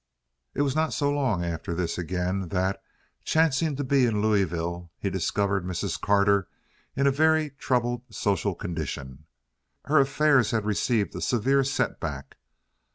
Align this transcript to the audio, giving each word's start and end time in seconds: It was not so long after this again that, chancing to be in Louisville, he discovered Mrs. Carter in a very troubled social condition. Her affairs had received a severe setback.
It 0.55 0.63
was 0.63 0.75
not 0.75 0.93
so 0.93 1.11
long 1.11 1.45
after 1.45 1.75
this 1.75 1.99
again 1.99 2.47
that, 2.49 2.81
chancing 3.23 3.75
to 3.75 3.83
be 3.83 4.07
in 4.07 4.19
Louisville, 4.19 4.89
he 4.97 5.11
discovered 5.11 5.63
Mrs. 5.63 6.01
Carter 6.01 6.47
in 6.95 7.05
a 7.05 7.11
very 7.11 7.51
troubled 7.51 8.05
social 8.11 8.55
condition. 8.55 9.25
Her 9.85 9.99
affairs 9.99 10.49
had 10.49 10.65
received 10.65 11.13
a 11.15 11.21
severe 11.21 11.63
setback. 11.63 12.37